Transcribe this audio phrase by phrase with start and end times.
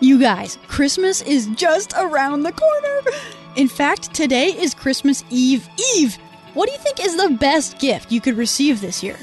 [0.00, 3.00] You guys, Christmas is just around the corner.
[3.56, 6.16] In fact, today is Christmas Eve Eve.
[6.54, 9.16] What do you think is the best gift you could receive this year?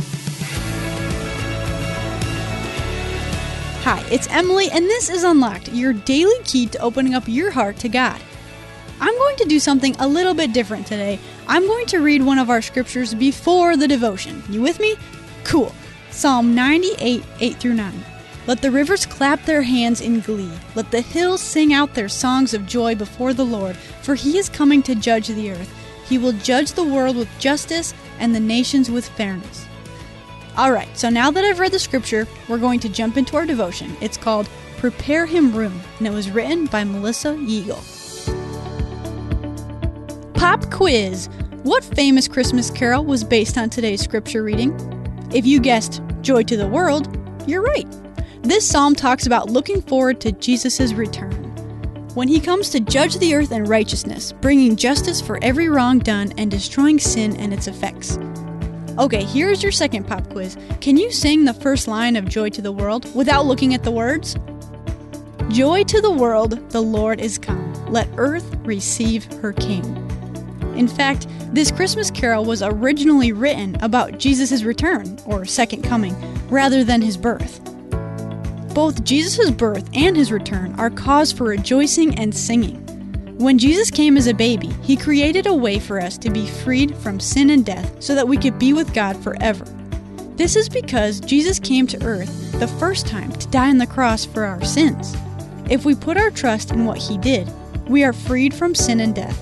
[3.83, 7.77] Hi, it's Emily, and this is Unlocked, your daily key to opening up your heart
[7.77, 8.19] to God.
[8.99, 11.19] I'm going to do something a little bit different today.
[11.47, 14.43] I'm going to read one of our scriptures before the devotion.
[14.49, 14.97] You with me?
[15.45, 15.73] Cool.
[16.11, 17.93] Psalm 98, 8 through 9.
[18.47, 20.51] Let the rivers clap their hands in glee.
[20.75, 24.49] Let the hills sing out their songs of joy before the Lord, for he is
[24.49, 25.73] coming to judge the earth.
[26.07, 29.65] He will judge the world with justice and the nations with fairness.
[30.57, 33.47] All right, so now that I've read the scripture, we're going to jump into our
[33.47, 33.95] devotion.
[33.99, 37.83] It's called Prepare Him Room, and it was written by Melissa Yeagle.
[40.35, 41.29] Pop quiz
[41.63, 44.71] What famous Christmas carol was based on today's scripture reading?
[45.33, 47.07] If you guessed Joy to the World,
[47.47, 47.87] you're right.
[48.45, 51.33] This psalm talks about looking forward to Jesus' return.
[52.13, 56.31] When he comes to judge the earth in righteousness, bringing justice for every wrong done
[56.37, 58.19] and destroying sin and its effects.
[58.99, 60.57] Okay, here's your second pop quiz.
[60.79, 63.89] Can you sing the first line of Joy to the World without looking at the
[63.89, 64.35] words?
[65.49, 67.73] Joy to the world, the Lord is come.
[67.91, 69.83] Let earth receive her King.
[70.75, 76.15] In fact, this Christmas carol was originally written about Jesus' return, or second coming,
[76.47, 77.59] rather than his birth.
[78.75, 82.81] Both Jesus' birth and his return are cause for rejoicing and singing.
[83.37, 86.93] When Jesus came as a baby, he created a way for us to be freed
[86.97, 89.63] from sin and death so that we could be with God forever.
[90.35, 94.25] This is because Jesus came to earth the first time to die on the cross
[94.25, 95.15] for our sins.
[95.69, 97.49] If we put our trust in what he did,
[97.87, 99.41] we are freed from sin and death.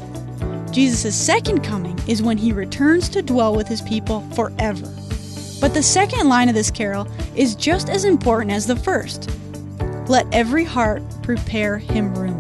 [0.72, 4.88] Jesus' second coming is when he returns to dwell with his people forever.
[5.64, 9.30] But the second line of this carol is just as important as the first.
[10.10, 12.38] Let every heart prepare him room.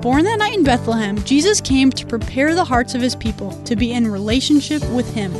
[0.00, 3.74] Born that night in Bethlehem, Jesus came to prepare the hearts of his people to
[3.74, 5.34] be in relationship with him.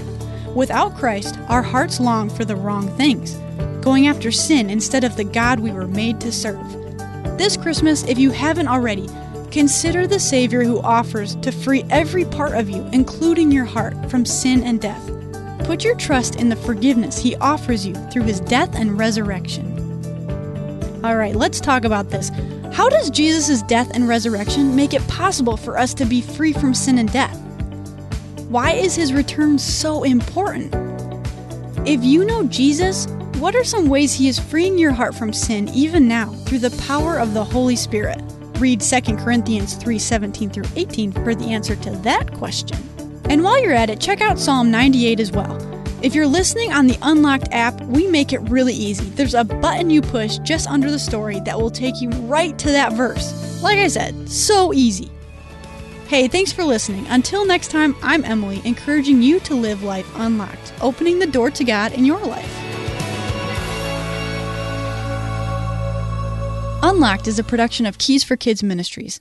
[0.56, 3.36] Without Christ, our hearts long for the wrong things,
[3.84, 6.58] going after sin instead of the God we were made to serve.
[7.38, 9.08] This Christmas, if you haven't already,
[9.52, 14.24] Consider the Savior who offers to free every part of you, including your heart, from
[14.24, 15.10] sin and death.
[15.64, 19.66] Put your trust in the forgiveness He offers you through His death and resurrection.
[21.04, 22.30] All right, let's talk about this.
[22.72, 26.74] How does Jesus' death and resurrection make it possible for us to be free from
[26.74, 27.38] sin and death?
[28.48, 30.74] Why is His return so important?
[31.86, 33.06] If you know Jesus,
[33.38, 36.76] what are some ways He is freeing your heart from sin even now through the
[36.82, 38.20] power of the Holy Spirit?
[38.58, 42.89] Read 2 Corinthians 3 17 through 18 for the answer to that question.
[43.30, 45.56] And while you're at it, check out Psalm 98 as well.
[46.02, 49.04] If you're listening on the Unlocked app, we make it really easy.
[49.10, 52.72] There's a button you push just under the story that will take you right to
[52.72, 53.62] that verse.
[53.62, 55.12] Like I said, so easy.
[56.08, 57.06] Hey, thanks for listening.
[57.06, 61.62] Until next time, I'm Emily, encouraging you to live life unlocked, opening the door to
[61.62, 62.56] God in your life.
[66.82, 69.20] Unlocked is a production of Keys for Kids Ministries.